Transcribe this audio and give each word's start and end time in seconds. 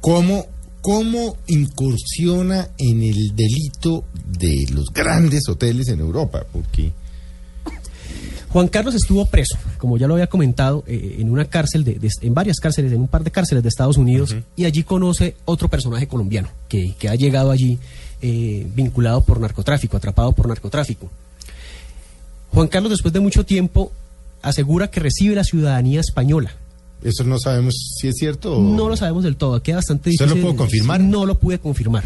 ¿Cómo, 0.00 0.46
¿Cómo 0.80 1.36
incursiona 1.46 2.68
en 2.78 3.02
el 3.02 3.34
delito 3.36 4.04
de 4.38 4.66
los 4.72 4.86
grandes 4.94 5.48
hoteles 5.48 5.88
en 5.88 6.00
Europa? 6.00 6.44
Porque 6.52 6.92
Juan 8.48 8.66
Carlos 8.68 8.94
estuvo 8.94 9.26
preso, 9.26 9.56
como 9.78 9.96
ya 9.96 10.08
lo 10.08 10.14
había 10.14 10.26
comentado, 10.26 10.82
eh, 10.86 11.16
en 11.20 11.30
una 11.30 11.44
cárcel, 11.44 11.84
de, 11.84 11.94
de- 11.94 12.08
en 12.22 12.34
varias 12.34 12.56
cárceles, 12.58 12.92
en 12.92 13.00
un 13.00 13.08
par 13.08 13.22
de 13.22 13.30
cárceles 13.30 13.62
de 13.62 13.68
Estados 13.68 13.96
Unidos, 13.96 14.34
y 14.56 14.64
allí 14.64 14.82
conoce 14.82 15.36
otro 15.44 15.68
personaje 15.68 16.08
colombiano 16.08 16.48
que, 16.68 16.94
que 16.98 17.08
ha 17.08 17.14
llegado 17.14 17.50
allí 17.52 17.78
eh, 18.22 18.66
vinculado 18.74 19.22
por 19.22 19.38
narcotráfico, 19.38 19.96
atrapado 19.96 20.32
por 20.32 20.48
narcotráfico. 20.48 21.08
Juan 22.52 22.66
Carlos, 22.68 22.90
después 22.90 23.14
de 23.14 23.20
mucho 23.20 23.44
tiempo, 23.46 23.92
asegura 24.42 24.90
que 24.90 24.98
recibe 24.98 25.36
la 25.36 25.44
ciudadanía 25.44 26.00
española. 26.00 26.50
Eso 27.02 27.24
no 27.24 27.38
sabemos 27.38 27.74
si 27.98 28.08
es 28.08 28.14
cierto 28.16 28.56
o... 28.58 28.60
No 28.62 28.88
lo 28.88 28.96
sabemos 28.96 29.24
del 29.24 29.36
todo, 29.36 29.62
queda 29.62 29.76
bastante 29.76 30.10
¿Usted 30.10 30.24
difícil. 30.26 30.42
lo 30.44 30.48
pudo 30.52 30.56
confirmar? 30.58 31.00
No 31.00 31.26
lo 31.26 31.38
pude 31.38 31.58
confirmar. 31.58 32.04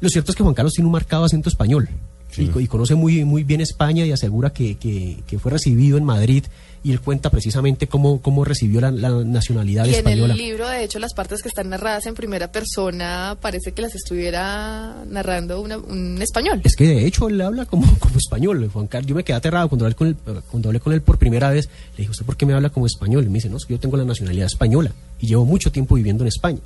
Lo 0.00 0.08
cierto 0.08 0.32
es 0.32 0.36
que 0.36 0.42
Juan 0.42 0.54
Carlos 0.54 0.72
tiene 0.74 0.86
un 0.86 0.92
marcado 0.92 1.24
acento 1.24 1.48
español 1.48 1.88
Sí. 2.30 2.44
y, 2.44 2.46
co- 2.48 2.60
y 2.60 2.66
conoce 2.66 2.94
muy, 2.94 3.24
muy 3.24 3.44
bien 3.44 3.60
España 3.60 4.06
y 4.06 4.12
asegura 4.12 4.50
que, 4.54 4.76
que- 4.76 5.18
que 5.26 5.38
fue 5.38 5.52
recibido 5.52 5.98
en 5.98 6.04
Madrid 6.04 6.44
y 6.84 6.90
él 6.90 7.00
cuenta 7.00 7.30
precisamente 7.30 7.86
cómo, 7.86 8.20
cómo 8.20 8.44
recibió 8.44 8.80
la, 8.80 8.90
la 8.90 9.10
nacionalidad 9.24 9.84
Y 9.86 9.94
en 9.94 10.06
el 10.08 10.36
libro, 10.36 10.68
de 10.68 10.82
hecho, 10.84 10.98
las 10.98 11.14
partes 11.14 11.40
que 11.42 11.48
están 11.48 11.68
narradas 11.68 12.06
en 12.06 12.14
primera 12.14 12.50
persona 12.50 13.36
parece 13.40 13.72
que 13.72 13.82
las 13.82 13.94
estuviera 13.94 15.04
narrando 15.08 15.60
una- 15.60 15.78
un 15.78 16.20
español. 16.20 16.60
Es 16.64 16.74
que 16.76 16.86
de 16.86 17.06
hecho 17.06 17.28
él 17.28 17.40
habla 17.40 17.66
como, 17.66 17.86
como 17.98 18.16
español, 18.16 18.68
Juan 18.72 18.86
Carlos. 18.88 19.08
Yo 19.08 19.14
me 19.14 19.24
quedé 19.24 19.36
aterrado 19.36 19.68
cuando 19.68 19.84
hablé, 19.84 19.94
con 19.94 20.08
él, 20.08 20.16
cuando 20.50 20.68
hablé 20.68 20.80
con 20.80 20.92
él 20.92 21.02
por 21.02 21.18
primera 21.18 21.50
vez. 21.50 21.68
Le 21.92 21.98
dije, 21.98 22.10
¿usted 22.10 22.24
por 22.26 22.36
qué 22.36 22.46
me 22.46 22.54
habla 22.54 22.70
como 22.70 22.86
español? 22.86 23.24
Y 23.24 23.28
me 23.28 23.34
dice, 23.34 23.48
no, 23.48 23.56
es 23.58 23.64
que 23.64 23.74
yo 23.74 23.80
tengo 23.80 23.96
la 23.96 24.04
nacionalidad 24.04 24.46
española 24.46 24.92
y 25.20 25.26
llevo 25.28 25.44
mucho 25.44 25.70
tiempo 25.70 25.94
viviendo 25.94 26.24
en 26.24 26.28
España. 26.28 26.58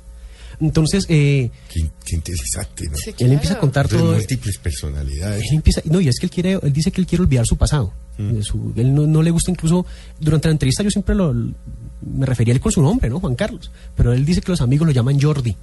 Entonces, 0.59 1.05
eh, 1.09 1.51
Qué, 1.71 1.89
qué 2.07 2.15
interesante, 2.15 2.87
¿no? 2.89 2.95
Sí, 2.95 3.13
él 3.19 3.33
empieza 3.33 3.55
a 3.55 3.59
contar 3.59 3.87
De 3.89 3.97
todo. 3.97 4.13
múltiples 4.13 4.57
personalidades. 4.59 5.43
Él 5.49 5.55
empieza, 5.57 5.81
no, 5.85 5.99
y 5.99 6.07
es 6.07 6.17
que 6.19 6.25
él 6.27 6.31
quiere, 6.31 6.59
él 6.61 6.71
dice 6.73 6.89
que 6.91 7.01
él 7.01 7.07
quiere 7.07 7.23
olvidar 7.23 7.45
su 7.45 7.57
pasado. 7.57 7.91
Mm. 8.17 8.37
Eh, 8.37 8.43
su- 8.43 8.71
él 8.77 8.95
no, 8.95 9.05
no 9.05 9.21
le 9.21 9.31
gusta 9.31 9.51
incluso, 9.51 9.85
durante 10.19 10.47
la 10.47 10.53
entrevista 10.53 10.83
yo 10.83 10.89
siempre 10.89 11.13
lo, 11.15 11.33
me 11.33 12.25
refería 12.25 12.53
a 12.53 12.55
él 12.55 12.61
con 12.61 12.71
su 12.71 12.81
nombre, 12.81 13.09
¿no? 13.09 13.19
Juan 13.19 13.35
Carlos. 13.35 13.69
Pero 13.95 14.13
él 14.13 14.25
dice 14.25 14.39
que 14.41 14.51
los 14.51 14.61
amigos 14.61 14.87
lo 14.87 14.93
llaman 14.93 15.19
Jordi. 15.19 15.55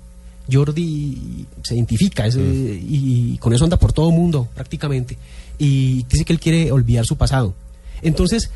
Jordi 0.53 1.47
se 1.63 1.75
identifica 1.75 2.27
es, 2.27 2.37
eh, 2.37 2.41
Mm. 2.41 2.87
y, 2.95 3.33
y 3.35 3.39
con 3.39 3.53
eso 3.55 3.65
anda 3.65 3.79
por 3.79 3.93
todo 3.93 4.11
el 4.11 4.15
mundo 4.15 4.49
prácticamente. 4.55 5.17
Y 5.59 6.05
dice 6.05 6.25
que 6.25 6.33
él 6.33 6.41
quiere 6.41 6.71
olvidar 6.73 7.05
su 7.07 7.17
pasado. 7.17 7.55
Entonces, 8.03 8.51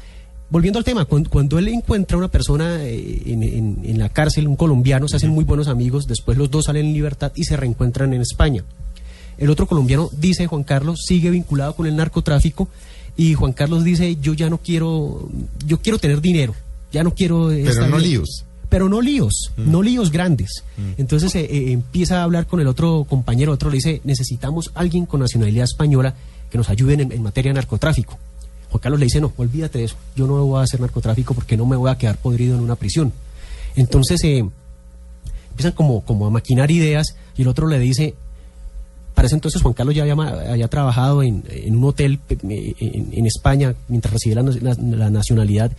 volviendo 0.51 0.79
al 0.79 0.85
tema, 0.85 1.05
cuando, 1.05 1.29
cuando 1.31 1.59
él 1.59 1.69
encuentra 1.69 2.17
a 2.17 2.19
una 2.19 2.29
persona 2.29 2.85
eh, 2.85 3.23
en, 3.27 3.43
en- 3.43 3.79
en 3.85 3.99
la 3.99 4.09
cárcel, 4.09 4.49
un 4.49 4.57
colombiano, 4.57 5.09
se 5.09 5.17
hacen 5.17 5.31
muy 5.31 5.45
buenos 5.45 5.69
amigos, 5.69 6.07
después 6.07 6.39
los 6.39 6.51
dos 6.51 6.67
salen 6.67 6.87
en 6.87 6.93
libertad 6.95 7.33
y 7.35 7.45
se 7.45 7.57
reencuentran 7.57 8.13
en 8.15 8.21
España. 8.23 8.65
El 9.37 9.51
otro 9.51 9.67
colombiano, 9.67 10.11
dice 10.19 10.47
Juan 10.47 10.65
Carlos, 10.65 11.01
sigue 11.07 11.31
vinculado 11.31 11.75
con 11.77 11.87
el 11.87 11.95
narcotráfico 11.97 12.69
y 13.17 13.35
Juan 13.35 13.53
Carlos 13.53 13.85
dice, 13.85 14.17
yo 14.17 14.35
ya 14.35 14.49
no 14.51 14.59
quiero, 14.59 15.29
yo 15.67 15.79
quiero 15.81 15.99
tener 15.99 16.21
dinero, 16.21 16.55
ya 16.93 17.05
no 17.05 17.15
quiero... 17.15 17.49
Pero 17.49 17.71
estar 17.71 17.89
no 17.91 17.97
bien". 17.99 18.11
líos. 18.11 18.45
Pero 18.69 18.89
no 18.91 19.01
líos, 19.01 19.51
no 19.57 19.81
líos 19.83 20.11
grandes. 20.12 20.62
Entonces 20.99 21.35
eh, 21.37 21.41
eh, 21.51 21.73
empieza 21.73 22.21
a 22.21 22.25
hablar 22.25 22.47
con 22.47 22.61
el 22.61 22.67
otro 22.67 23.07
compañero, 23.09 23.53
otro 23.53 23.71
le 23.71 23.77
dice, 23.77 24.03
necesitamos 24.05 24.71
alguien 24.75 25.07
con 25.07 25.21
nacionalidad 25.21 25.65
española 25.65 26.15
que 26.51 26.59
nos 26.59 26.69
ayude 26.69 26.95
en, 26.95 27.11
en 27.12 27.23
materia 27.23 27.51
de 27.51 27.55
narcotráfico. 27.55 28.19
Juan 28.71 28.81
Carlos 28.81 29.01
le 29.01 29.07
dice, 29.07 29.21
no, 29.21 29.33
olvídate 29.37 29.79
de 29.79 29.85
eso, 29.85 29.97
yo 30.15 30.27
no 30.27 30.45
voy 30.45 30.61
a 30.61 30.65
hacer 30.65 30.81
narcotráfico 30.81 31.35
porque 31.35 31.57
no 31.57 31.65
me 31.67 31.77
voy 31.77 31.91
a 31.91 31.97
quedar 31.99 32.19
podrido 32.19 32.57
en 32.57 32.63
una 32.63 32.77
prisión. 32.77 33.13
Entonces 33.77 34.23
eh, 34.25 34.45
empiezan 35.51 35.73
como, 35.73 36.03
como 36.05 36.27
a 36.27 36.31
maquinar 36.31 36.71
ideas 36.71 37.17
y 37.37 37.43
el 37.43 37.49
otro 37.49 37.67
le 37.67 37.79
dice, 37.79 38.15
para 39.15 39.27
ese 39.27 39.35
entonces 39.37 39.63
Juan 39.63 39.75
Carlos 39.75 39.95
ya 39.95 40.03
había, 40.03 40.69
trabajado 40.69 41.23
en, 41.23 41.45
en 41.49 41.77
un 41.77 41.85
hotel 41.85 42.21
en, 42.29 43.27
España 43.27 43.75
mientras 43.89 44.12
recibía 44.12 44.41
la, 44.43 44.53
la- 44.61 44.75
la 44.97 45.11
nacionalidad 45.11 45.73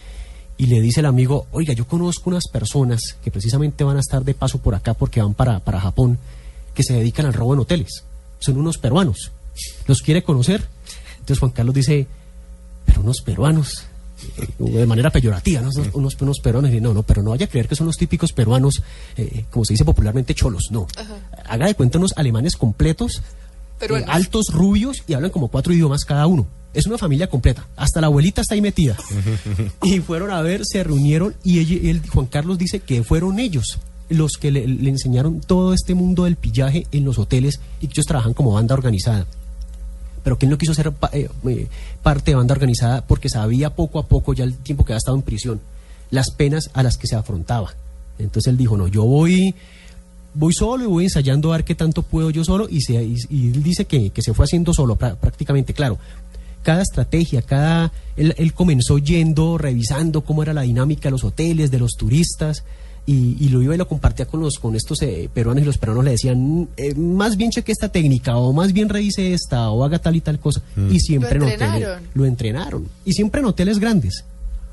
y 0.58 0.66
le 0.66 0.82
dice 0.82 1.00
el 1.00 1.06
amigo, 1.06 1.48
oiga, 1.52 1.74
yo 1.74 1.88
conozco 1.88 2.30
unas 2.30 2.48
personas 2.52 3.16
que 3.24 3.32
precisamente 3.32 3.84
van 3.86 3.96
a 3.96 4.02
estar 4.02 4.26
de 4.26 4.34
paso 4.34 4.58
por 4.58 4.76
acá 4.76 4.94
porque 4.94 5.22
van 5.22 5.34
para, 5.34 5.60
para 5.62 5.80
Japón, 5.80 6.18
que 6.74 6.84
se 6.84 6.94
dedican 6.96 7.26
al 7.26 7.34
robo 7.34 7.54
en 7.54 7.62
hoteles. 7.62 8.04
Son 8.40 8.58
unos 8.58 8.78
peruanos. 8.78 9.32
¿Los 9.88 10.02
quiere 10.02 10.22
conocer? 10.22 10.66
Entonces 11.14 11.40
Juan 11.40 11.52
Carlos 11.52 11.76
dice, 11.76 12.08
pero 12.90 13.02
unos 13.02 13.22
peruanos, 13.22 13.84
eh, 14.38 14.48
de 14.58 14.86
manera 14.86 15.10
peyorativa, 15.12 15.62
¿no? 15.62 15.70
unos, 15.70 15.90
unos, 15.94 16.18
unos 16.22 16.40
peruanos. 16.40 16.72
No, 16.82 16.94
no, 16.94 17.04
pero 17.04 17.22
no 17.22 17.30
vaya 17.32 17.46
a 17.46 17.50
creer 17.50 17.68
que 17.68 17.76
son 17.76 17.88
los 17.88 17.98
típicos 17.98 18.34
peruanos, 18.34 18.82
eh, 19.18 19.46
como 19.52 19.64
se 19.66 19.74
dice 19.74 19.86
popularmente, 19.86 20.34
cholos, 20.34 20.70
no. 20.72 20.88
Haga 21.46 21.68
de 21.68 21.76
cuenta 21.76 21.98
unos 22.00 22.14
alemanes 22.18 22.56
completos, 22.56 23.22
Peruanos. 23.80 24.08
eh, 24.08 24.12
altos, 24.12 24.48
rubios 24.52 25.04
y 25.08 25.14
hablan 25.14 25.32
como 25.32 25.48
cuatro 25.50 25.72
idiomas 25.74 26.04
cada 26.06 26.26
uno. 26.28 26.48
Es 26.74 26.86
una 26.86 26.98
familia 26.98 27.28
completa. 27.28 27.66
Hasta 27.76 28.00
la 28.02 28.08
abuelita 28.08 28.42
está 28.42 28.54
ahí 28.56 28.62
metida. 28.62 28.96
y 29.84 30.00
fueron 30.00 30.32
a 30.32 30.42
ver, 30.42 30.62
se 30.66 30.84
reunieron 30.84 31.36
y 31.44 31.60
ella- 31.60 31.90
él, 31.92 32.02
Juan 32.14 32.26
Carlos 32.28 32.58
dice 32.58 32.80
que 32.80 33.04
fueron 33.04 33.40
ellos 33.40 33.80
los 34.10 34.34
que 34.40 34.50
le, 34.52 34.68
le 34.68 34.90
enseñaron 34.90 35.40
todo 35.40 35.72
este 35.74 35.94
mundo 35.94 36.24
del 36.24 36.36
pillaje 36.36 36.88
en 36.92 37.06
los 37.06 37.20
hoteles 37.20 37.60
y 37.80 37.86
que 37.88 37.94
ellos 37.94 38.06
trabajan 38.08 38.34
como 38.34 38.52
banda 38.54 38.74
organizada 38.74 39.28
pero 40.30 40.38
que 40.38 40.46
él 40.46 40.52
no 40.52 40.60
quiso 40.60 40.76
ser 40.76 40.94
eh, 41.12 41.28
eh, 41.48 41.68
parte 42.04 42.30
de 42.30 42.36
banda 42.36 42.54
organizada 42.54 43.02
porque 43.02 43.30
sabía 43.30 43.72
poco 43.72 43.98
a 43.98 44.06
poco, 44.06 44.36
ya 44.36 44.44
el 44.44 44.54
tiempo 44.58 44.86
que 44.86 44.94
había 44.94 45.00
estado 45.00 45.18
en 45.18 45.24
prisión, 45.24 45.60
las 46.12 46.30
penas 46.30 46.70
a 46.74 46.84
las 46.84 46.98
que 46.98 47.08
se 47.08 47.16
afrontaba. 47.16 47.74
Entonces 48.20 48.52
él 48.52 48.56
dijo, 48.56 48.78
no, 48.78 48.88
yo 48.88 49.06
voy, 49.06 49.56
voy 50.36 50.54
solo 50.54 50.84
y 50.84 50.88
voy 50.88 51.04
ensayando 51.06 51.52
a 51.52 51.58
ver 51.58 51.66
qué 51.66 51.74
tanto 51.74 52.04
puedo 52.04 52.30
yo 52.30 52.44
solo 52.44 52.68
y, 52.70 52.82
se, 52.82 52.98
él 52.98 53.64
dice 53.64 53.86
que, 53.86 54.12
que 54.12 54.22
se 54.22 54.36
fue 54.36 54.46
haciendo 54.46 54.72
solo 54.72 55.00
prá- 55.00 55.16
prácticamente, 55.16 55.74
claro. 55.74 55.98
Cada 56.62 56.84
estrategia, 56.84 57.42
cada 57.42 57.92
él, 58.16 58.36
él 58.38 58.54
comenzó 58.54 59.00
yendo, 59.00 59.58
revisando 59.58 60.22
cómo 60.22 60.44
era 60.44 60.54
la 60.54 60.62
dinámica 60.62 61.06
de 61.06 61.12
los 61.12 61.24
hoteles, 61.24 61.72
de 61.72 61.80
los 61.80 61.94
turistas, 61.98 62.64
y, 63.12 63.38
y 63.40 63.50
lo 63.50 63.62
iba 63.62 63.74
y 63.74 63.78
lo 63.78 63.88
compartía 63.88 64.26
con 64.28 64.40
los 64.42 64.60
con 64.60 64.76
estos 64.76 65.02
eh, 65.02 65.30
peruanos 65.34 65.64
y 65.64 65.66
los 65.66 65.78
peruanos 65.78 66.06
le 66.06 66.12
decían 66.12 66.70
eh, 66.78 66.94
más 66.96 67.38
bien 67.38 67.50
cheque 67.50 67.72
esta 67.72 67.90
técnica 67.90 68.38
o 68.38 68.54
más 68.54 68.72
bien 68.74 68.88
revise 68.90 69.34
esta 69.34 69.70
o 69.72 69.84
haga 69.84 70.00
tal 70.00 70.16
y 70.16 70.22
tal 70.22 70.38
cosa 70.40 70.62
y 70.92 71.00
siempre 71.00 71.40
Lo 71.40 71.48
en 71.48 71.54
hoteles 71.54 71.74
entrenaron. 71.74 72.04
lo 72.14 72.26
entrenaron 72.26 72.88
y 73.06 73.14
siempre 73.14 73.40
en 73.42 73.48
hoteles 73.48 73.80
grandes 73.80 74.24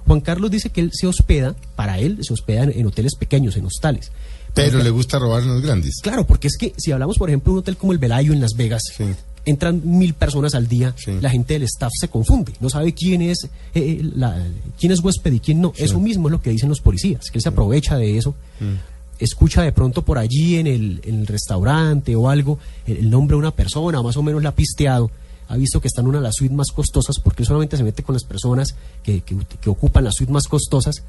Juan 0.06 0.20
Carlos 0.20 0.50
dice 0.50 0.70
que 0.70 0.80
él 0.82 0.91
se 0.92 1.06
hospeda 1.06 1.54
para 1.75 1.98
él 1.98 2.19
se 2.22 2.32
hospeda 2.32 2.64
en, 2.64 2.72
en 2.78 2.86
hoteles 2.86 3.14
pequeños 3.16 3.56
en 3.56 3.66
hostales 3.66 4.12
Pero 4.54 4.82
le 4.82 4.91
gusta 4.91 5.19
robar 5.19 5.42
en 5.42 5.48
los 5.48 5.62
grandes. 5.62 6.00
Claro, 6.02 6.26
porque 6.26 6.48
es 6.48 6.56
que 6.56 6.72
si 6.78 6.91
hablamos, 6.92 7.19
por 7.19 7.28
ejemplo, 7.28 7.52
de 7.52 7.54
un 7.54 7.58
hotel 7.60 7.76
como 7.76 7.92
el 7.92 7.98
Velayo 7.98 8.32
en 8.32 8.41
Las 8.41 8.52
Vegas, 8.56 8.82
Sí. 8.96 9.04
Entran 9.46 9.80
mil 9.84 10.12
personas 10.12 10.54
al 10.54 10.68
día, 10.68 10.92
Sí. 10.98 11.12
la 11.20 11.30
gente 11.30 11.54
del 11.54 11.62
staff 11.62 11.92
se 11.98 12.08
confunde, 12.08 12.52
no 12.60 12.68
sabe 12.68 12.92
quién 12.92 13.22
es 13.22 13.44
eh, 13.44 13.48
eh, 13.74 14.00
la- 14.14 14.44
quién 14.78 14.92
es 14.92 15.00
huésped 15.00 15.32
y 15.32 15.40
quién 15.40 15.60
no. 15.62 15.72
Eso 15.76 15.98
mismo 16.00 16.28
es 16.28 16.32
lo 16.32 16.42
que 16.42 16.50
dicen 16.50 16.68
los 16.68 16.80
policías, 16.80 17.30
que 17.30 17.38
él 17.38 17.42
se 17.42 17.48
aprovecha 17.48 17.96
de 17.96 18.18
eso. 18.18 18.34
Escucha 19.18 19.62
de 19.62 19.72
pronto 19.72 20.02
por 20.02 20.18
allí 20.18 20.56
en 20.56 20.66
el, 20.66 21.00
en 21.04 21.20
el 21.20 21.26
restaurante 21.26 22.14
o 22.14 22.28
algo 22.28 22.58
el, 22.86 22.98
el 22.98 23.08
nombre 23.10 23.34
de 23.34 23.38
una 23.38 23.50
persona, 23.50 24.02
más 24.02 24.16
o 24.18 24.22
menos 24.22 24.42
la 24.42 24.50
ha 24.50 24.54
pisteado. 24.54 25.10
Ha 25.48 25.56
visto 25.56 25.80
que 25.80 25.86
está 25.88 26.02
en 26.02 26.08
una 26.08 26.18
de 26.18 26.24
las 26.24 26.34
suites 26.34 26.54
más 26.56 26.70
costosas, 26.70 27.18
porque 27.20 27.42
él 27.42 27.46
solamente 27.46 27.76
se 27.78 27.84
mete 27.84 28.02
con 28.02 28.12
las 28.14 28.24
personas 28.24 28.74
que, 29.02 29.20
que- 29.22 29.36
que 29.60 29.70
ocupan 29.70 30.04
las 30.04 30.16
suites 30.16 30.32
más 30.34 30.48
costosas. 30.48 31.02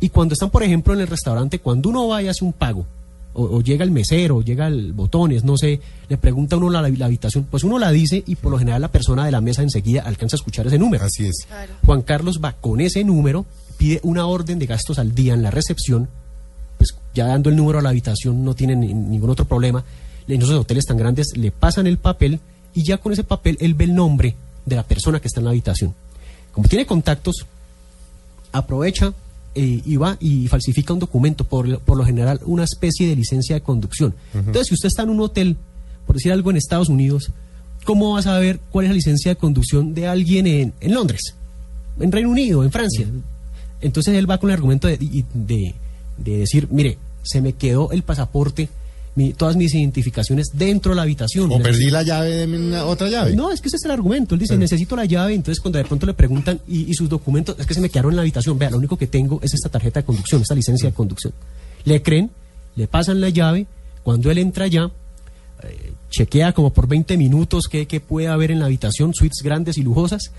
Y 0.00 0.08
cuando 0.08 0.32
están, 0.32 0.50
por 0.50 0.62
ejemplo, 0.64 0.94
en 0.94 1.00
el 1.00 1.06
restaurante, 1.06 1.60
cuando 1.60 1.90
uno 1.90 2.08
va 2.08 2.22
y 2.22 2.28
hace 2.28 2.44
un 2.44 2.52
pago, 2.52 2.86
o, 3.34 3.42
o 3.44 3.60
llega 3.62 3.84
el 3.84 3.90
mesero, 3.90 4.36
o 4.38 4.42
llega 4.42 4.66
el 4.68 4.92
botones, 4.92 5.44
no 5.44 5.56
sé, 5.58 5.80
le 6.08 6.16
pregunta 6.16 6.56
a 6.56 6.58
uno 6.58 6.70
la, 6.70 6.88
la 6.88 7.06
habitación, 7.06 7.46
pues 7.50 7.62
uno 7.64 7.78
la 7.78 7.90
dice 7.90 8.22
y 8.26 8.36
por 8.36 8.50
lo 8.52 8.58
general 8.58 8.80
la 8.80 8.88
persona 8.90 9.24
de 9.26 9.30
la 9.32 9.40
mesa 9.40 9.62
enseguida 9.62 10.02
alcanza 10.02 10.36
a 10.36 10.38
escuchar 10.38 10.66
ese 10.66 10.78
número. 10.78 11.04
Así 11.04 11.26
es. 11.26 11.44
Claro. 11.46 11.72
Juan 11.84 12.02
Carlos 12.02 12.40
va 12.42 12.52
con 12.52 12.80
ese 12.80 13.04
número, 13.04 13.44
pide 13.76 14.00
una 14.02 14.26
orden 14.26 14.58
de 14.58 14.66
gastos 14.66 14.98
al 14.98 15.14
día 15.14 15.34
en 15.34 15.42
la 15.42 15.50
recepción, 15.50 16.08
pues 16.78 16.94
ya 17.14 17.26
dando 17.26 17.50
el 17.50 17.56
número 17.56 17.78
a 17.78 17.82
la 17.82 17.90
habitación 17.90 18.44
no 18.44 18.54
tiene 18.54 18.74
ni- 18.76 18.94
ningún 18.94 19.30
otro 19.30 19.44
problema. 19.44 19.84
En 20.26 20.40
esos 20.40 20.58
hoteles 20.58 20.86
tan 20.86 20.96
grandes 20.96 21.36
le 21.36 21.50
pasan 21.50 21.86
el 21.86 21.98
papel 21.98 22.40
y 22.74 22.82
ya 22.82 22.96
con 22.98 23.12
ese 23.12 23.24
papel 23.24 23.56
él 23.60 23.74
ve 23.74 23.84
el 23.84 23.94
nombre 23.94 24.34
de 24.64 24.76
la 24.76 24.82
persona 24.82 25.20
que 25.20 25.28
está 25.28 25.40
en 25.40 25.44
la 25.44 25.50
habitación. 25.50 25.94
Como 26.52 26.66
tiene 26.68 26.86
contactos, 26.86 27.44
aprovecha 28.52 29.12
eh, 29.54 29.82
y 29.84 29.96
va 29.96 30.16
y 30.20 30.48
falsifica 30.48 30.92
un 30.92 30.98
documento, 30.98 31.44
por, 31.44 31.78
por 31.80 31.96
lo 31.96 32.04
general 32.04 32.40
una 32.44 32.64
especie 32.64 33.08
de 33.08 33.16
licencia 33.16 33.54
de 33.54 33.60
conducción. 33.60 34.14
Entonces, 34.34 34.68
si 34.68 34.74
usted 34.74 34.88
está 34.88 35.02
en 35.02 35.10
un 35.10 35.20
hotel, 35.20 35.56
por 36.06 36.16
decir 36.16 36.32
algo 36.32 36.50
en 36.50 36.56
Estados 36.56 36.88
Unidos, 36.88 37.30
¿cómo 37.84 38.12
va 38.12 38.20
a 38.20 38.22
saber 38.22 38.60
cuál 38.70 38.86
es 38.86 38.90
la 38.90 38.96
licencia 38.96 39.30
de 39.32 39.36
conducción 39.36 39.94
de 39.94 40.06
alguien 40.06 40.46
en, 40.46 40.72
en 40.80 40.94
Londres, 40.94 41.34
en 42.00 42.10
Reino 42.12 42.30
Unido, 42.30 42.64
en 42.64 42.70
Francia? 42.70 43.06
Entonces 43.80 44.14
él 44.14 44.30
va 44.30 44.38
con 44.38 44.50
el 44.50 44.54
argumento 44.54 44.88
de, 44.88 44.98
de 44.98 46.38
decir, 46.38 46.68
mire, 46.70 46.98
se 47.22 47.40
me 47.40 47.52
quedó 47.52 47.90
el 47.92 48.02
pasaporte, 48.02 48.68
mi- 49.16 49.32
todas 49.32 49.56
mis 49.56 49.74
identificaciones 49.74 50.48
dentro 50.52 50.90
de 50.92 50.96
la 50.96 51.02
habitación. 51.02 51.50
O 51.52 51.58
perdí 51.60 51.90
la 51.90 52.02
llave, 52.02 52.30
deme 52.30 52.58
una- 52.58 52.84
otra 52.84 53.08
llave. 53.08 53.34
no, 53.34 53.50
es 53.50 53.60
que 53.60 53.68
ese 53.68 53.76
es 53.76 53.84
el 53.84 53.90
argumento. 53.92 54.34
Él 54.34 54.40
dice, 54.40 54.56
necesito 54.56 54.96
la 54.96 55.04
llave. 55.04 55.34
Entonces, 55.34 55.60
cuando 55.60 55.78
de 55.78 55.84
pronto 55.84 56.06
le 56.06 56.14
preguntan, 56.14 56.60
¿y, 56.68 56.90
y 56.90 56.94
sus 56.94 57.08
documentos? 57.08 57.56
Es 57.58 57.66
que 57.66 57.74
se 57.74 57.80
me 57.80 57.88
quedaron 57.90 58.12
en 58.12 58.16
la 58.16 58.22
habitación. 58.22 58.58
Vea, 58.58 58.70
lo 58.70 58.78
único 58.78 58.96
que 58.96 59.06
tengo 59.06 59.40
es 59.42 59.54
esta 59.54 59.68
tarjeta 59.68 60.00
de 60.00 60.06
conducción, 60.06 60.42
esta 60.42 60.54
licencia 60.54 60.88
de 60.88 60.94
conducción. 60.94 61.32
Le 61.84 62.02
creen 62.02 62.30
le 62.76 62.88
pasan 62.88 63.20
la 63.20 63.28
llave, 63.28 63.66
cuando 64.02 64.30
él 64.32 64.38
entra 64.38 64.64
allá, 64.64 64.90
eh, 65.62 65.92
chequea 66.10 66.52
como 66.52 66.72
por 66.72 66.88
20 66.88 67.16
minutos 67.16 67.68
qué, 67.70 67.86
qué 67.86 68.00
puede 68.00 68.26
haber 68.26 68.50
en 68.50 68.58
la 68.58 68.66
habitación, 68.66 69.14
suites 69.14 69.42
grandes 69.44 69.78
y 69.78 69.82
lujosas, 69.82 70.32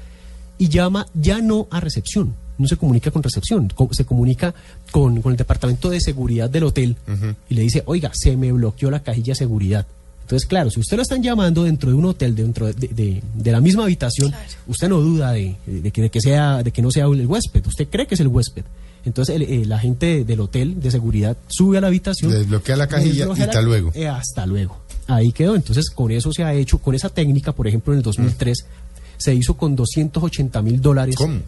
y 0.58 0.68
llama 0.68 1.06
ya 1.14 1.40
no 1.42 1.68
a 1.72 1.80
recepción, 1.80 2.36
no 2.58 2.68
se 2.68 2.78
comunica 2.78 3.12
con 3.12 3.22
recepción, 3.24 3.72
se 3.92 4.06
comunica 4.06 4.54
con, 4.92 5.22
con 5.22 5.32
el 5.34 5.38
departamento 5.38 5.90
de 5.90 6.00
seguridad 6.02 6.50
del 6.50 6.64
hotel 6.64 6.96
y 7.50 7.54
le 7.56 7.62
dice, 7.62 7.84
oiga, 7.86 8.12
se 8.14 8.36
me 8.38 8.52
bloqueó 8.52 8.90
la 8.92 9.02
cajilla 9.02 9.32
de 9.32 9.36
seguridad. 9.36 9.86
Entonces, 10.22 10.48
claro, 10.48 10.72
si 10.72 10.80
usted 10.80 10.98
lo 10.98 11.04
están 11.04 11.22
llamando 11.22 11.64
dentro 11.64 11.90
de 11.92 11.96
un 11.96 12.06
hotel, 12.06 12.36
dentro 12.36 12.66
de, 12.66 12.74
de- 12.74 13.22
de 13.36 13.52
la 13.52 13.62
misma 13.62 13.84
habitación, 13.84 14.34
usted 14.68 14.90
no 14.90 15.00
duda 15.00 15.32
de, 15.34 15.56
de 15.68 15.92
que, 15.92 16.02
de 16.02 16.10
que 16.10 16.20
sea, 16.20 16.64
de 16.64 16.72
que 16.72 16.82
no 16.82 16.90
sea 16.90 17.06
el 17.06 17.28
huésped, 17.28 17.64
usted 17.68 17.88
cree 17.90 18.08
que 18.08 18.16
es 18.16 18.22
el 18.22 18.28
huésped. 18.30 18.64
Entonces, 19.06 19.36
el, 19.36 19.44
el 19.44 19.72
agente 19.72 20.24
del 20.24 20.40
hotel 20.40 20.80
de 20.82 20.90
seguridad 20.90 21.38
sube 21.48 21.78
a 21.78 21.82
la 21.82 21.88
habitación, 21.88 22.32
Le 22.32 22.40
desbloquea 22.40 22.76
la 22.76 22.88
cajilla 22.88 23.14
desbloquea 23.28 23.46
y 23.46 23.48
hasta 23.50 23.62
la- 23.62 23.68
luego. 23.68 23.92
eh, 23.94 24.08
hasta 24.08 24.46
luego. 24.48 24.78
Ahí 25.06 25.32
quedó. 25.32 25.56
Entonces, 25.56 25.92
con 25.92 26.10
eso 26.10 26.32
se 26.34 26.44
ha 26.44 26.56
hecho, 26.56 26.80
con 26.80 26.96
esa 26.96 27.10
técnica, 27.10 27.52
por 27.52 27.68
ejemplo, 27.68 27.94
en 27.94 27.98
el 28.00 28.04
2003, 28.04 28.66
se 29.18 29.34
hizo 29.34 29.56
con 29.56 29.76
280 29.76 30.62
mil 30.62 30.82
dólares 30.82 31.16
¿Cómo? 31.16 31.40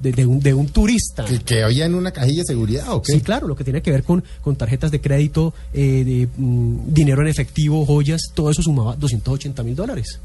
de, 0.00 0.12
de 0.12 0.26
un, 0.26 0.40
de 0.40 0.54
un 0.54 0.68
turista. 0.68 1.24
¿Que, 1.24 1.38
que 1.40 1.62
había 1.62 1.86
en 1.86 1.94
una 1.94 2.10
cajilla 2.10 2.42
de 2.42 2.46
seguridad 2.46 2.92
o 2.92 3.02
qué? 3.02 3.12
Sí, 3.12 3.20
claro, 3.20 3.46
lo 3.48 3.56
que 3.56 3.64
tiene 3.64 3.82
que 3.82 3.90
ver 3.90 4.02
con, 4.02 4.22
con 4.42 4.56
tarjetas 4.56 4.90
de 4.90 5.00
crédito, 5.00 5.54
eh, 5.72 6.04
de, 6.04 6.28
mm, 6.36 6.92
dinero 6.92 7.22
en 7.22 7.28
efectivo, 7.28 7.84
joyas, 7.86 8.20
todo 8.34 8.50
eso 8.50 8.62
sumaba 8.62 8.96
280 8.96 9.62
mil 9.62 9.74
dólares. 9.74 10.20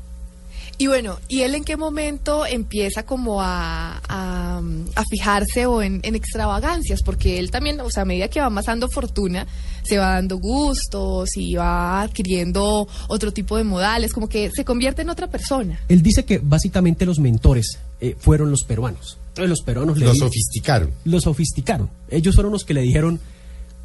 Y 0.77 0.87
bueno, 0.87 1.19
¿y 1.27 1.41
él 1.41 1.53
en 1.53 1.63
qué 1.63 1.77
momento 1.77 2.45
empieza 2.45 3.03
como 3.05 3.41
a, 3.41 4.01
a, 4.09 4.61
a 4.95 5.03
fijarse 5.09 5.67
o 5.67 5.81
en, 5.83 5.99
en 6.03 6.15
extravagancias? 6.15 7.03
Porque 7.03 7.37
él 7.37 7.51
también, 7.51 7.79
o 7.81 7.89
sea, 7.91 8.01
a 8.01 8.05
medida 8.05 8.27
que 8.29 8.39
va 8.39 8.47
amasando 8.47 8.87
fortuna, 8.89 9.45
se 9.83 9.99
va 9.99 10.13
dando 10.15 10.37
gustos 10.39 11.29
y 11.37 11.53
va 11.55 12.01
adquiriendo 12.01 12.87
otro 13.07 13.31
tipo 13.31 13.57
de 13.57 13.63
modales, 13.63 14.11
como 14.11 14.27
que 14.27 14.49
se 14.55 14.65
convierte 14.65 15.03
en 15.03 15.09
otra 15.11 15.27
persona. 15.27 15.79
Él 15.87 16.01
dice 16.01 16.25
que 16.25 16.39
básicamente 16.39 17.05
los 17.05 17.19
mentores 17.19 17.77
eh, 17.99 18.15
fueron 18.19 18.49
los 18.49 18.63
peruanos. 18.63 19.19
Entonces 19.29 19.49
los 19.49 19.61
peruanos 19.61 19.97
le 19.99 20.05
Lo 20.05 20.13
di- 20.13 20.19
sofisticaron. 20.19 20.91
lo 21.05 21.21
sofisticaron. 21.21 21.89
Ellos 22.09 22.33
fueron 22.33 22.51
los 22.51 22.65
que 22.65 22.73
le 22.73 22.81
dijeron, 22.81 23.19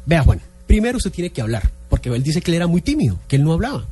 vea 0.07 0.23
Juan, 0.23 0.41
primero 0.65 0.97
usted 0.97 1.11
tiene 1.11 1.29
que 1.29 1.41
hablar, 1.41 1.69
porque 1.89 2.09
él 2.09 2.23
dice 2.23 2.41
que 2.41 2.49
él 2.51 2.55
era 2.55 2.65
muy 2.67 2.81
tímido, 2.81 3.19
que 3.27 3.35
él 3.35 3.43
no 3.43 3.53
hablaba. 3.53 3.85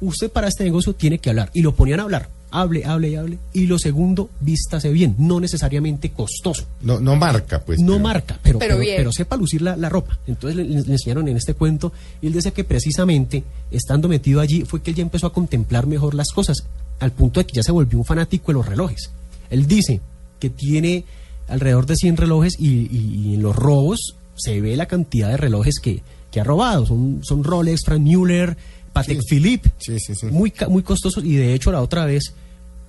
Usted 0.00 0.30
para 0.30 0.48
este 0.48 0.64
negocio 0.64 0.94
tiene 0.94 1.18
que 1.18 1.30
hablar. 1.30 1.50
Y 1.54 1.62
lo 1.62 1.74
ponían 1.74 2.00
a 2.00 2.04
hablar. 2.04 2.28
Hable, 2.60 2.84
hable 2.84 3.10
y 3.10 3.16
hable. 3.16 3.38
Y 3.52 3.66
lo 3.66 3.78
segundo, 3.78 4.30
vístase 4.40 4.90
bien, 4.90 5.14
no 5.18 5.40
necesariamente 5.40 6.10
costoso. 6.10 6.64
No, 6.82 7.00
no 7.00 7.16
marca, 7.16 7.60
pues. 7.64 7.80
no 7.80 7.92
pero- 7.94 7.98
marca, 8.02 8.38
pero, 8.42 8.58
Pero 8.58 8.78
pero, 8.78 8.90
pero 8.96 9.12
sepa 9.12 9.36
lucir 9.36 9.62
la, 9.62 9.76
la 9.76 9.88
ropa. 9.88 10.18
Entonces 10.26 10.56
le, 10.66 10.78
enseñaron 10.92 11.28
en 11.28 11.36
este 11.36 11.54
cuento 11.54 11.92
y 12.22 12.28
él 12.28 12.32
decía 12.32 12.52
que 12.52 12.64
precisamente 12.64 13.44
estando 13.70 14.08
metido 14.08 14.40
allí 14.40 14.64
fue 14.64 14.80
que 14.82 14.90
él 14.90 14.96
ya 14.96 15.02
empezó 15.02 15.26
a 15.26 15.32
contemplar 15.32 15.86
mejor 15.86 16.14
las 16.14 16.28
cosas, 16.28 16.58
al 17.00 17.12
punto 17.12 17.40
de 17.40 17.46
que 17.46 17.54
ya 17.56 17.62
se 17.62 17.72
volvió 17.72 17.98
un 17.98 18.04
fanático 18.04 18.46
de 18.48 18.54
los 18.54 18.66
relojes. 18.66 19.10
Él 19.50 19.66
dice 19.66 20.00
que 20.40 20.50
tiene 20.50 21.04
alrededor 21.48 21.86
de 21.86 21.96
100 21.96 22.16
relojes 22.16 22.54
y, 22.58 22.68
y- 22.68 23.22
y 23.30 23.34
en 23.34 23.42
los 23.42 23.54
robos 23.54 24.14
se 24.36 24.60
ve 24.60 24.76
la 24.76 24.86
cantidad 24.86 25.28
de 25.30 25.36
relojes 25.36 25.74
que, 25.82 26.02
que 26.30 26.40
ha 26.40 26.44
robado. 26.44 26.86
Son, 26.86 27.20
son 27.22 27.44
Rolex, 27.44 27.82
Frank 27.84 28.00
Mueller, 28.00 28.56
Patek 28.92 29.20
Sí. 29.20 29.26
Philippe, 29.28 29.70
Sí, 29.78 29.98
sí, 30.00 30.14
sí. 30.14 30.26
muy 30.26 30.50
ca- 30.50 30.68
muy 30.68 30.82
costosos 30.82 31.22
y 31.22 31.34
de 31.36 31.52
hecho 31.54 31.70
la 31.70 31.82
otra 31.82 32.06
vez 32.06 32.32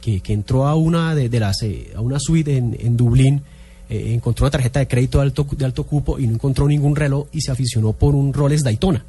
que, 0.08 0.34
entró 0.34 0.68
a 0.68 0.76
una 0.76 1.14
de, 1.14 1.28
de 1.28 1.40
las 1.40 1.62
eh, 1.64 1.92
a 1.96 2.02
una 2.02 2.18
suite 2.20 2.56
en, 2.56 2.78
en 2.80 2.96
Dublín 2.96 3.42
eh, 3.90 4.14
encontró 4.14 4.46
una 4.46 4.52
tarjeta 4.52 4.80
de 4.80 4.88
crédito 4.88 5.18
de 5.18 5.24
alto 5.24 5.46
de 5.52 5.66
alto 5.66 5.84
cupo 5.84 6.18
y 6.18 6.28
no 6.28 6.36
encontró 6.36 6.68
ningún 6.68 6.96
reloj 6.96 7.28
y 7.32 7.42
se 7.42 7.52
aficionó 7.52 7.94
por 7.94 8.16
un 8.16 8.34
Rolex 8.34 8.64
Daytona 8.64 9.04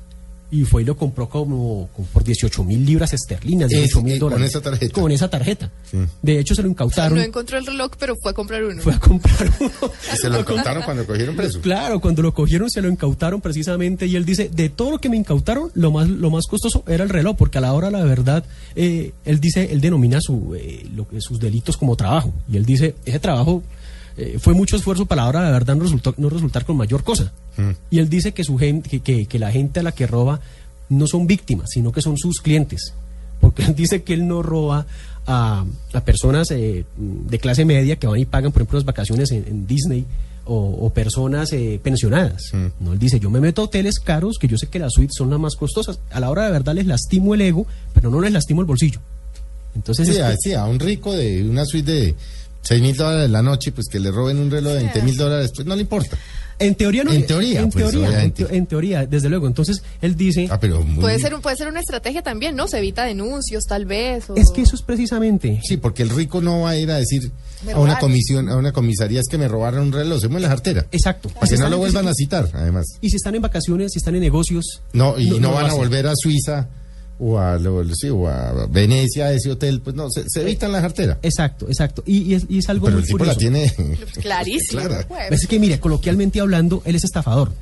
y 0.50 0.65
fue 0.65 0.81
y 0.83 0.85
lo 0.87 0.97
compró 0.97 1.29
como, 1.29 1.91
como 1.95 2.09
por 2.09 2.25
18 2.25 2.65
mil 2.65 2.85
libras 2.87 3.12
esterlinas, 3.12 3.71
Ese, 3.71 3.81
18 3.83 3.99
eh, 3.99 4.03
mil 4.03 4.19
con 4.19 4.31
dólares. 4.31 4.49
esa 4.50 4.61
tarjeta. 4.62 4.93
Con 5.00 5.12
esa 5.12 5.29
tarjeta. 5.29 5.71
Sí. 5.91 5.99
De 6.23 6.39
hecho 6.39 6.55
se 6.55 6.62
lo 6.62 6.69
O 6.69 6.71
sea, 6.71 6.73
incautaron, 6.73 7.19
no 7.19 7.25
encontró 7.25 7.59
el 7.59 7.67
reloj, 7.67 7.91
pero 7.99 8.15
fue 8.23 8.31
a 8.31 8.35
comprar 8.35 8.65
uno. 8.65 8.81
fue 8.81 8.95
a 8.95 8.99
comprar 8.99 9.53
uno. 9.61 9.71
Y 10.12 10.17
se 10.17 10.29
lo 10.31 10.45
contaron 10.47 10.83
cuando 10.85 11.06
cogieron 11.06 11.37
preso. 11.37 11.61
Claro, 11.61 12.00
cuando 12.00 12.23
lo 12.23 12.33
cogieron 12.33 12.71
se 12.71 12.81
lo 12.81 12.89
incautaron 12.89 13.41
precisamente 13.41 14.06
y 14.06 14.17
él 14.17 14.25
dice, 14.25 14.49
de 14.49 14.69
todo 14.71 14.91
lo 14.93 14.99
que 14.99 15.09
me 15.11 15.17
incautaron, 15.17 15.71
lo 15.75 15.91
más 15.91 16.09
lo 16.09 16.31
más 16.31 16.47
costoso 16.47 16.83
era 16.89 17.05
el 17.05 17.11
reloj, 17.11 17.37
porque 17.37 17.59
a 17.59 17.61
la 17.61 17.73
hora 17.75 17.91
la 17.91 18.03
verdad, 18.05 18.45
eh, 18.75 19.12
él 19.27 19.41
dice, 19.41 19.69
él 19.71 19.81
denomina 19.83 20.21
su, 20.21 20.55
eh, 20.55 20.89
lo 20.95 21.06
que- 21.06 21.21
sus 21.21 21.39
delitos 21.41 21.77
como 21.77 21.95
trabajo 21.97 22.33
y 22.50 22.56
él 22.56 22.65
dice, 22.65 22.95
ese 23.05 23.19
trabajo 23.19 23.62
eh, 24.17 24.39
fue 24.41 24.53
mucho 24.55 24.77
esfuerzo 24.77 25.06
para 25.06 25.23
la 25.23 25.29
hora 25.29 25.43
la 25.43 25.50
verdad 25.50 25.77
no 25.77 25.83
resultó 25.85 26.12
no 26.17 26.29
resultar 26.31 26.65
con 26.65 26.77
mayor 26.77 27.05
cosa. 27.05 27.33
Mm. 27.58 27.70
Y 27.90 27.99
él 27.99 28.08
dice 28.08 28.32
que 28.32 28.43
su 28.44 28.56
gente, 28.56 28.88
que, 28.88 29.00
que, 29.00 29.26
que 29.26 29.38
la 29.38 29.50
gente 29.52 29.81
a 29.81 29.82
la 29.82 29.93
que 29.93 30.06
roba 30.06 30.40
no 30.88 31.06
son 31.06 31.26
víctimas, 31.26 31.69
sino 31.70 31.93
que 31.93 32.00
son 32.00 32.16
sus 32.16 32.40
clientes, 32.40 32.94
porque 33.40 33.62
él 33.64 33.75
dice 33.75 34.02
que 34.02 34.14
él 34.14 34.26
no 34.26 34.43
roba 34.43 34.87
a, 35.26 35.64
a 35.93 36.00
personas 36.05 36.50
eh, 36.52 36.84
de 36.96 37.38
clase 37.38 37.64
media 37.66 37.96
que 37.96 38.06
van 38.06 38.19
y 38.19 38.25
pagan, 38.25 38.52
por 38.52 38.62
ejemplo, 38.62 38.78
las 38.78 38.87
vacaciones 38.87 39.31
en, 39.32 39.44
en 39.46 39.66
Disney 39.66 40.06
o, 40.46 40.56
o 40.56 40.90
personas 40.94 41.52
eh, 41.52 41.78
pensionadas. 41.82 42.43
Mm. 42.55 42.66
No, 42.84 42.93
él 42.94 42.99
dice, 42.99 43.20
yo 43.20 43.28
me 43.28 43.38
meto 43.40 43.61
a 43.61 43.64
hoteles 43.66 43.99
caros 43.99 44.38
que 44.40 44.49
yo 44.49 44.56
sé 44.56 44.69
que 44.69 44.78
las 44.78 44.93
suites 44.94 45.14
son 45.19 45.28
las 45.28 45.38
más 45.38 45.56
costosas. 45.56 45.99
A 46.11 46.20
la 46.20 46.31
hora 46.31 46.46
de 46.46 46.52
verdad 46.52 46.75
les 46.75 46.87
lastimo 46.87 47.34
el 47.34 47.43
ego, 47.43 47.66
pero 47.93 48.08
no 48.11 48.20
les 48.22 48.32
lastimo 48.32 48.62
el 48.62 48.66
bolsillo. 48.66 49.00
Entonces, 49.75 50.08
Sí, 50.08 50.14
es 50.14 50.20
a, 50.22 50.31
que- 50.31 50.37
sí, 50.40 50.54
a 50.54 50.64
un 50.64 50.78
rico 50.81 51.12
de 51.12 51.46
una 51.46 51.64
suite 51.66 51.93
de 51.93 52.14
6 52.62 52.81
mil 52.81 52.96
dólares 52.96 53.28
la 53.31 53.43
noche, 53.43 53.72
pues 53.72 53.88
que 53.88 54.00
le 54.00 54.11
roben 54.11 54.38
un 54.38 54.50
reloj 54.50 54.72
de 54.72 54.78
20 54.84 55.02
mil 55.02 55.16
dólares, 55.16 55.52
pues 55.54 55.66
no 55.66 55.75
le 55.76 55.82
importa. 55.82 56.16
En 56.58 56.75
teoría 56.75 57.05
no. 57.05 57.12
En 57.12 57.26
teoría, 57.26 57.60
en 57.60 57.70
pues, 57.70 57.90
teoría, 57.90 58.22
en, 58.25 58.66
teoría, 58.66 59.06
desde 59.06 59.28
luego. 59.28 59.46
Entonces, 59.46 59.82
él 60.00 60.16
dice, 60.16 60.49
Ah, 60.50 60.58
pero 60.60 60.82
muy... 60.82 61.00
Puede 61.00 61.19
ser, 61.19 61.34
un- 61.34 61.40
puede 61.40 61.56
ser 61.56 61.69
una 61.69 61.81
estrategia 61.81 62.22
también, 62.22 62.56
¿no? 62.56 62.66
Se 62.69 62.78
evita 62.78 63.05
denuncios, 63.05 63.64
tal 63.64 63.87
vez. 63.87 64.28
o- 64.31 64.37
es 64.37 64.50
que 64.55 64.62
eso 64.62 64.75
es 64.76 64.82
precisamente... 64.82 65.60
Sí, 65.64 65.76
porque 65.76 66.02
el 66.02 66.10
rico 66.10 66.40
no 66.40 66.62
va 66.62 66.70
a 66.70 66.76
ir 66.76 66.90
a 66.90 66.96
decir 66.96 67.31
a 67.72 67.78
una 67.78 67.99
comisión, 67.99 68.49
a 68.49 68.56
una 68.56 68.72
comisaría 68.72 69.20
es 69.20 69.28
que 69.28 69.38
me 69.38 69.49
robaron 69.49 69.87
un 69.88 69.93
reloj, 69.93 70.20
se 70.20 70.28
mueve 70.28 70.43
la 70.43 70.49
cartera. 70.49 70.87
Exacto. 70.93 71.28
Para 71.28 71.46
que 71.49 71.56
no 71.58 71.69
lo 71.69 71.78
vuelvan 71.78 72.06
a 72.08 72.14
citar, 72.14 72.49
además. 72.55 72.87
Y 73.00 73.11
si 73.11 73.16
están 73.16 73.34
en 73.34 73.43
vacaciones, 73.43 73.93
si 73.93 73.99
están 73.99 74.14
en 74.14 74.20
negocios. 74.20 74.82
No, 74.93 75.19
y 75.19 75.28
no, 75.40 75.52
van 75.52 75.70
a 75.70 75.75
volver 75.75 76.06
a 76.06 76.14
Suiza 76.16 76.69
o 77.20 77.38
a, 77.38 77.59
lo- 77.59 77.85
sí, 77.94 78.09
o 78.09 78.29
a 78.29 78.67
Venecia, 78.70 79.26
a 79.26 79.32
ese 79.32 79.50
hotel, 79.50 79.81
pues 79.81 79.97
no, 79.97 80.09
se, 80.11 80.25
se 80.29 80.43
evitan 80.43 80.70
la 80.73 80.81
cartera. 80.81 81.19
Exacto, 81.23 81.67
exacto. 81.69 82.03
Y, 82.06 82.19
y 82.23 82.35
es, 82.35 82.47
y 82.49 82.59
es 82.59 82.69
algo 82.69 82.87
Pero 82.87 82.97
muy 82.99 83.03
el 83.03 83.06
tipo 83.06 83.19
curioso. 83.19 83.35
la 83.35 83.38
tiene... 83.38 83.97
Clarísimo. 84.23 84.81
Clara. 84.82 85.05
pues. 85.09 85.32
Es 85.32 85.47
que, 85.47 85.59
mire, 85.59 85.81
coloquialmente 85.81 86.41
hablando, 86.41 86.82
él 86.85 86.94
es 86.97 87.05
estafador. 87.05 87.53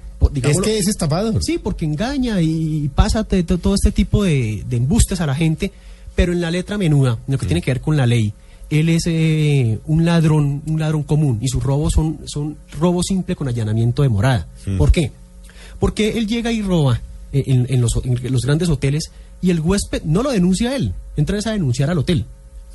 Es 0.43 0.61
que 0.61 0.79
es 0.79 0.89
estafador. 0.89 1.43
Sí, 1.45 1.59
porque 1.59 1.85
engaña 1.85 2.41
y 2.41 2.89
pasa 2.95 3.25
todo 3.25 3.75
este 3.75 3.93
tipo 3.93 4.25
de, 4.25 4.65
de 4.69 4.77
embustes 4.79 5.21
a 5.21 5.27
la 5.27 5.35
gente, 5.35 5.73
pero 6.15 6.33
en 6.33 6.41
la 6.41 6.51
letra 6.51 6.79
menuda, 6.79 7.19
en 7.27 7.33
lo 7.33 7.39
que 7.39 7.47
tiene 7.47 7.61
que 7.61 7.71
ver 7.71 7.81
con 7.83 7.97
la 7.97 8.07
ley, 8.07 8.33
él 8.71 8.89
es 8.89 9.03
eh, 9.07 9.79
un 9.87 10.05
ladrón, 10.05 10.63
un 10.67 10.81
ladrón 10.81 11.03
común 11.05 11.39
y 11.43 11.49
sus 11.49 11.63
robos 11.63 11.93
son, 11.93 12.19
son 12.25 12.57
robo 12.81 13.03
simple 13.03 13.37
con 13.37 13.47
allanamiento 13.47 14.03
de 14.03 14.09
morada. 14.09 14.47
¿Por 14.79 14.91
qué? 14.91 15.13
Porque 15.79 16.17
él 16.19 16.27
llega 16.27 16.51
y 16.51 16.63
roba 16.63 16.97
eh, 16.97 17.01
en, 17.33 17.67
en 17.69 17.81
los, 17.81 17.97
en 18.05 18.33
los 18.33 18.43
grandes 18.43 18.69
hoteles 18.69 19.11
y 19.43 19.51
el 19.51 19.61
huésped 19.61 20.03
no 20.05 20.23
lo 20.23 20.31
denuncia 20.31 20.71
a 20.71 20.77
él, 20.77 20.95
entra 21.17 21.39
es 21.39 21.47
a 21.47 21.53
denunciar 21.53 21.91
al 21.91 21.99
hotel. 21.99 22.25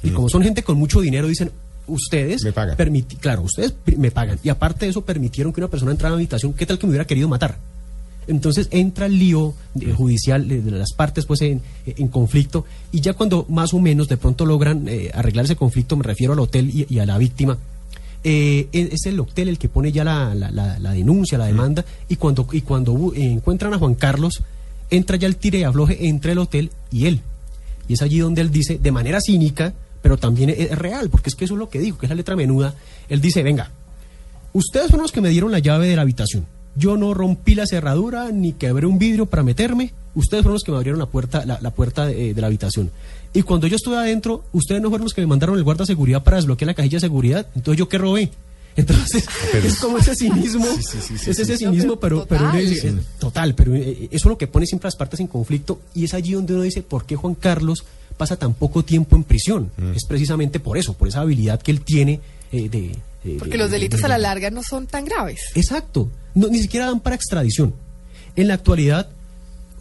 Y 0.04 0.10
como 0.10 0.30
son 0.30 0.42
gente 0.44 0.64
con 0.64 0.78
mucho 0.78 1.00
dinero, 1.02 1.28
dicen, 1.28 1.52
ustedes 1.88 2.44
Me 2.44 2.52
pagan. 2.54 2.78
permiti- 2.78 3.18
claro, 3.18 3.42
ustedes 3.44 3.74
me 3.98 4.12
pagan. 4.12 4.40
Y 4.44 4.50
aparte 4.50 4.86
de 4.86 4.92
eso, 4.92 5.02
permitieron 5.02 5.52
que 5.54 5.60
una 5.62 5.68
persona 5.68 5.92
entrara 5.92 6.14
a 6.14 6.18
mi 6.18 6.24
habitación, 6.24 6.54
¿qué 6.54 6.66
tal 6.66 6.80
que 6.80 6.88
me 6.88 6.92
hubiera 6.92 7.06
querido 7.06 7.28
matar? 7.28 7.58
Entonces 8.28 8.68
entra 8.72 9.08
el 9.08 9.18
lío 9.18 9.54
eh, 9.80 9.92
judicial 9.94 10.48
de, 10.48 10.62
de 10.62 10.72
las 10.72 10.94
partes 10.94 11.26
pues 11.26 11.42
en, 11.42 11.62
en 11.88 12.08
conflicto 12.08 12.66
y 12.92 13.02
ya 13.02 13.14
cuando 13.14 13.48
más 13.50 13.74
o 13.74 13.80
menos 13.80 14.08
de 14.08 14.16
pronto 14.18 14.46
logran 14.46 14.88
eh, 14.88 15.10
arreglar 15.14 15.46
ese 15.46 15.56
conflicto, 15.56 15.98
me 15.98 16.04
refiero 16.04 16.34
al 16.34 16.40
hotel 16.40 16.70
y, 16.70 16.86
y 16.88 17.00
a 17.00 17.06
la 17.08 17.18
víctima, 17.18 17.58
eh, 18.24 18.68
es 18.72 18.94
es 18.94 19.06
el 19.08 19.20
hotel 19.20 19.50
el 19.50 19.58
que 19.58 19.70
pone 19.70 19.92
ya 19.92 20.04
la, 20.04 20.34
la- 20.36 20.52
la- 20.52 20.80
la 20.80 20.92
denuncia, 20.92 21.38
la 21.38 21.46
demanda 21.46 21.84
y 22.10 22.16
cuando, 22.18 22.48
y 22.52 22.62
cuando 22.62 23.14
eh, 23.16 23.32
encuentran 23.32 23.74
a 23.74 23.78
Juan 23.80 23.96
Carlos, 23.96 24.42
entra 24.90 25.18
ya 25.18 25.28
el 25.28 25.38
tire 25.38 25.60
y 25.60 25.64
afloje 25.64 26.08
entre 26.08 26.34
el 26.34 26.38
hotel 26.40 26.72
y 26.92 27.06
él. 27.08 27.22
Y 27.88 27.94
es 27.94 28.02
allí 28.02 28.20
donde 28.20 28.42
él 28.42 28.52
dice, 28.52 28.78
de 28.78 28.92
manera 28.92 29.20
cínica, 29.22 29.74
pero 30.02 30.18
también 30.18 30.50
es, 30.50 30.60
es 30.60 30.78
real, 30.78 31.10
porque 31.10 31.30
es 31.30 31.36
que 31.36 31.46
eso 31.46 31.56
es 31.56 31.60
lo 31.60 31.70
que 31.70 31.80
digo, 31.80 31.98
que 31.98 32.06
es 32.06 32.10
la 32.10 32.16
letra 32.16 32.36
menuda, 32.36 32.74
él 33.10 33.22
dice, 33.22 33.42
venga, 33.44 33.72
ustedes 34.54 34.88
fueron 34.88 35.04
los 35.04 35.12
que 35.12 35.22
me 35.22 35.30
dieron 35.30 35.52
la 35.52 35.60
llave 35.60 35.88
de 35.88 35.96
la 35.96 36.02
habitación. 36.04 36.46
Yo 36.76 36.98
no 36.98 37.14
rompí 37.14 37.56
la 37.56 37.66
cerradura 37.68 38.32
ni 38.32 38.54
quebré 38.54 38.86
un 38.86 38.98
vidrio 39.00 39.26
para 39.26 39.44
meterme. 39.44 39.94
Ustedes 40.16 40.44
fueron 40.44 40.54
los 40.56 40.64
que 40.64 40.72
me 40.72 40.78
abrieron 40.78 41.00
la 41.00 41.06
puerta, 41.06 41.46
la, 41.46 41.60
la 41.62 41.72
puerta 41.72 42.06
de, 42.06 42.34
de 42.34 42.42
la 42.42 42.48
habitación. 42.48 42.92
Y 43.34 43.44
cuando 43.44 43.68
yo 43.68 43.76
estuve 43.78 43.96
adentro, 43.98 44.44
ustedes 44.52 44.82
no 44.82 44.90
fueron 44.90 45.06
los 45.06 45.14
que 45.14 45.22
me 45.22 45.28
mandaron 45.28 45.58
el 45.58 45.64
guarda 45.64 45.84
de 45.84 45.88
seguridad 45.88 46.22
para 46.24 46.38
desbloquear 46.38 46.68
la 46.68 46.74
cajilla 46.74 46.98
de 46.98 47.02
seguridad. 47.02 47.48
Entonces 47.56 47.78
yo 47.80 47.88
qué 47.88 47.98
robé. 47.98 48.32
Entonces 48.76 49.26
es 49.66 49.80
como 49.80 49.98
ese 49.98 50.16
cinismo, 50.16 50.66
es 50.66 51.28
ese 51.40 51.58
cinismo, 51.58 51.98
pero, 51.98 52.26
pero 52.26 52.42
uno 52.44 52.52
Total. 52.54 52.70
dice, 52.70 52.88
eh, 52.90 52.94
total, 53.20 53.54
pero 53.56 53.76
eh, 53.76 54.04
eso 54.12 54.16
es 54.16 54.26
lo 54.26 54.38
que 54.38 54.48
pone 54.48 54.66
siempre 54.66 54.88
las 54.88 54.96
partes 54.96 55.20
en 55.20 55.28
conflicto 55.28 55.82
y 55.94 56.06
es 56.06 56.14
allí 56.14 56.32
donde 56.34 56.54
uno 56.54 56.64
dice 56.64 56.82
por 56.82 57.06
qué 57.06 57.16
Juan 57.18 57.36
Carlos 57.36 57.84
pasa 58.18 58.38
tan 58.38 58.54
poco 58.54 58.84
tiempo 58.84 59.16
en 59.16 59.24
prisión. 59.24 59.72
Es 59.96 60.06
precisamente 60.08 60.60
por 60.60 60.78
eso, 60.78 60.94
por 60.94 61.08
esa 61.08 61.22
habilidad 61.22 61.62
que 61.62 61.72
él 61.72 61.82
tiene 61.82 62.20
eh, 62.54 62.70
de, 62.70 62.98
Porque 63.40 63.52
de- 63.54 63.58
los 63.58 63.72
de- 63.72 63.78
delitos 63.78 64.00
de- 64.02 64.06
a 64.06 64.10
la 64.10 64.18
larga 64.18 64.50
no 64.52 64.62
son 64.64 64.88
tan 64.88 65.04
graves. 65.06 65.40
Exacto. 65.56 66.10
No, 66.34 66.48
ni 66.48 66.62
siquiera 66.62 66.86
dan 66.86 67.00
para 67.02 67.16
extradición. 67.16 67.74
En 68.38 68.48
la 68.48 68.54
actualidad, 68.54 69.10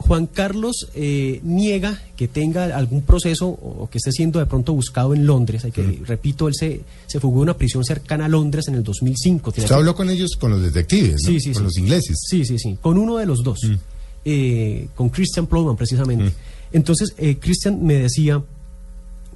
Juan 0.03 0.27
Carlos 0.27 0.89
eh, 0.95 1.41
niega 1.45 2.01
que 2.17 2.27
tenga 2.27 2.77
algún 2.77 3.03
proceso 3.03 3.47
o 3.49 3.89
que 3.91 3.99
esté 3.99 4.11
siendo 4.13 4.39
de 4.39 4.47
pronto 4.47 4.73
buscado 4.73 5.15
en 5.15 5.27
Londres. 5.27 5.65
Hay 5.65 5.73
que, 5.73 6.01
Repito, 6.07 6.49
él 6.49 6.55
se, 6.55 6.81
se 7.07 7.21
fugó 7.21 7.37
de 7.41 7.43
una 7.43 7.55
prisión 7.57 7.85
cercana 7.85 8.25
a 8.25 8.29
Londres 8.29 8.67
en 8.69 8.75
el 8.77 8.83
2005. 8.83 9.51
Usted 9.51 9.71
habló 9.71 9.95
con 9.95 10.09
ellos, 10.11 10.31
con 10.41 10.51
los 10.53 10.63
detectives, 10.63 11.21
¿no? 11.23 11.29
Sí, 11.31 11.39
sí, 11.41 11.53
con 11.53 11.61
sí. 11.61 11.65
los 11.65 11.77
ingleses. 11.79 12.19
Sí, 12.29 12.45
sí, 12.45 12.59
sí. 12.59 12.77
Con 12.81 12.99
uno 12.99 13.19
de 13.19 13.27
los 13.27 13.43
dos. 13.45 13.61
Eh, 14.25 14.89
con 14.97 15.09
Christian 15.11 15.47
Plowman, 15.47 15.77
precisamente. 15.77 16.33
Entonces, 16.73 17.15
eh, 17.19 17.37
Christian 17.41 17.85
me 17.85 17.95
decía 17.95 18.43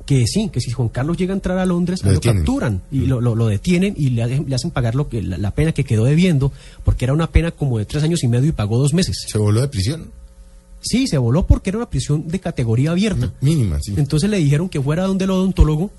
que 0.06 0.26
sí, 0.26 0.50
que 0.52 0.60
si 0.60 0.70
Juan 0.70 0.88
Carlos 0.90 1.16
llega 1.16 1.32
a 1.32 1.36
entrar 1.36 1.56
a 1.58 1.64
Londres, 1.64 2.02
Lo 2.04 2.20
capturan 2.20 2.82
y 2.92 3.00
lo, 3.06 3.20
lo- 3.22 3.34
lo 3.34 3.46
detienen 3.46 3.94
y 3.96 4.10
le, 4.10 4.22
hacen- 4.22 4.44
le 4.48 4.54
hacen 4.54 4.70
pagar 4.70 4.94
lo 4.94 5.08
que, 5.08 5.22
la, 5.22 5.38
la 5.38 5.50
pena 5.52 5.72
que 5.72 5.84
quedó 5.84 6.04
debiendo, 6.04 6.52
porque 6.84 7.06
era 7.06 7.14
una 7.14 7.28
pena 7.30 7.50
como 7.52 7.78
de 7.78 7.86
tres 7.86 8.02
años 8.02 8.22
y 8.22 8.28
medio 8.28 8.48
y 8.48 8.52
pagó 8.52 8.76
dos 8.78 8.92
meses. 8.92 9.16
Se 9.26 9.38
voló 9.38 9.62
de 9.62 9.68
prisión. 9.68 10.10
Sí, 10.84 11.06
se 11.06 11.16
voló 11.18 11.46
porque 11.46 11.70
era 11.70 11.78
una 11.78 11.88
prisión 11.88 12.28
de 12.28 12.38
categoría 12.40 12.90
abierta. 12.90 13.32
Mínima, 13.40 13.78
sí. 13.80 13.94
Entonces 13.96 14.28
le 14.28 14.36
dijeron 14.38 14.68
que 14.68 14.80
fuera 14.80 15.04
donde 15.04 15.24
el 15.24 15.30
odontólogo 15.30 15.90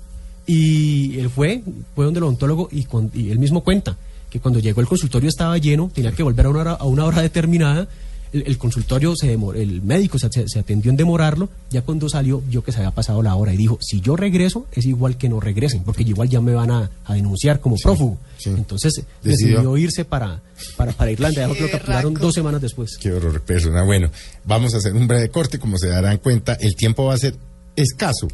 y 0.46 1.18
él 1.18 1.28
fue, 1.28 1.62
fue 1.94 2.04
donde 2.04 2.18
el 2.18 2.24
odontólogo 2.24 2.68
y, 2.70 2.84
cuan- 2.84 3.10
y 3.12 3.30
él 3.30 3.38
mismo 3.38 3.62
cuenta 3.64 3.96
que 4.30 4.38
cuando 4.40 4.60
llegó 4.60 4.80
el 4.80 4.86
consultorio 4.86 5.28
estaba 5.28 5.58
lleno, 5.58 5.90
tenía 5.92 6.12
que 6.12 6.22
volver 6.22 6.46
a 6.46 6.50
una 6.50 6.60
hora, 6.60 6.72
a 6.72 6.84
una 6.84 7.04
hora 7.04 7.20
determinada. 7.22 7.88
El, 8.36 8.44
el 8.46 8.58
consultorio, 8.58 9.14
se 9.16 9.28
demoró, 9.28 9.58
el 9.58 9.82
médico 9.82 10.18
se, 10.18 10.28
se 10.46 10.58
atendió 10.58 10.90
en 10.90 10.96
demorarlo. 10.96 11.48
Ya 11.70 11.82
cuando 11.82 12.08
salió, 12.08 12.40
vio 12.46 12.62
que 12.62 12.72
se 12.72 12.78
había 12.78 12.90
pasado 12.90 13.22
la 13.22 13.34
hora 13.34 13.52
y 13.54 13.56
dijo: 13.56 13.78
Si 13.80 14.00
yo 14.00 14.16
regreso, 14.16 14.66
es 14.72 14.84
igual 14.86 15.16
que 15.16 15.28
no 15.28 15.40
regresen, 15.40 15.82
porque 15.84 16.02
igual 16.02 16.28
ya 16.28 16.40
me 16.40 16.54
van 16.54 16.70
a, 16.70 16.90
a 17.04 17.14
denunciar 17.14 17.60
como 17.60 17.76
prófugo. 17.76 18.18
sí. 18.38 18.50
Entonces 18.50 18.92
Decidió. 19.22 19.56
decidió 19.56 19.76
irse 19.76 20.04
para, 20.04 20.40
para, 20.76 20.92
para 20.92 21.10
Irlanda. 21.10 21.40
Ya 21.40 21.48
lo 21.48 21.70
capturaron 21.70 22.14
dos 22.14 22.34
semanas 22.34 22.60
después. 22.60 22.96
Qué 23.00 23.12
horror 23.12 23.40
persona. 23.42 23.82
Bueno, 23.84 24.10
vamos 24.44 24.74
a 24.74 24.78
hacer 24.78 24.92
un 24.94 25.06
breve 25.08 25.28
corte. 25.30 25.58
Como 25.58 25.78
se 25.78 25.88
darán 25.88 26.18
cuenta, 26.18 26.54
el 26.54 26.74
tiempo 26.76 27.04
va 27.06 27.14
a 27.14 27.18
ser 27.18 27.34
escaso. 27.74 28.28